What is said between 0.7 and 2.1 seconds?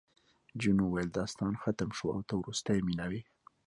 وویل داستان ختم شو